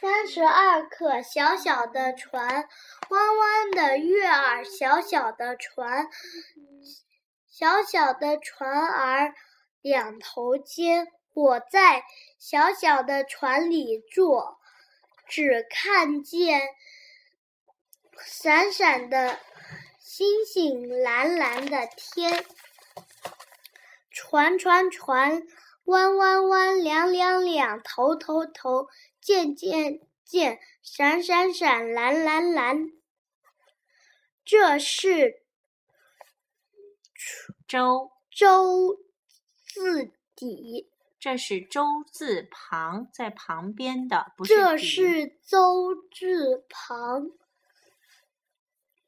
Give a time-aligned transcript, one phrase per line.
[0.00, 2.66] 三十二课，小小的船，
[3.10, 6.08] 弯弯的月儿，小小的船，
[7.46, 9.34] 小小的船儿
[9.82, 11.08] 两头尖。
[11.34, 12.04] 我在
[12.38, 14.58] 小小的船里坐，
[15.28, 16.62] 只看见
[18.24, 19.38] 闪闪的
[19.98, 22.44] 星星，蓝蓝的天。
[24.10, 25.42] 船船船，
[25.92, 28.88] 弯弯弯，两两两，头头头，
[29.20, 32.90] 渐渐渐，闪闪闪，蓝蓝蓝。
[34.42, 35.42] 这是
[37.68, 38.96] 周周
[39.66, 40.88] 字底。
[41.20, 47.30] 这是周字旁，在旁边的不是这是周字旁。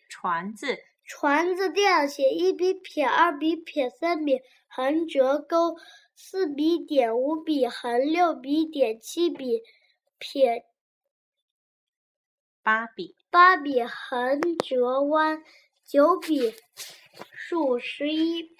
[0.08, 4.40] 船字，船字这样写：一笔撇，二笔撇，三笔
[4.76, 5.76] 横折钩，
[6.16, 9.62] 四笔点，五笔横，六笔点，七笔
[10.18, 10.64] 撇，
[12.62, 15.44] 八笔八笔横折弯，
[15.84, 16.54] 九笔
[17.36, 18.50] 竖，十一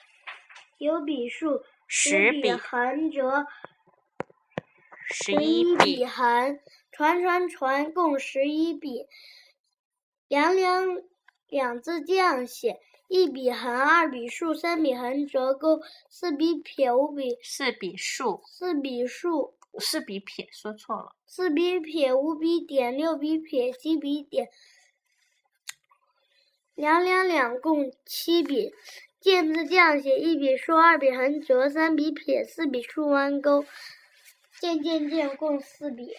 [0.78, 1.64] 九笔竖。
[1.86, 3.46] 十笔横折，
[5.06, 6.58] 十一笔横，
[6.90, 9.06] 船船船共十一笔。
[10.28, 11.02] 两两
[11.46, 21.14] 两字这样写：一笔横，二笔竖，三笔横折钩，四笔撇，五笔四笔竖，四笔竖，四笔撇，说错了。
[21.26, 24.48] 四笔撇，五笔点，六笔撇，七笔点。
[26.74, 28.72] 两两两共七笔。
[29.20, 33.64] 见字这样写：一笔竖，二笔横折，三笔撇，四笔竖弯钩。
[34.60, 36.14] 渐渐渐共四笔。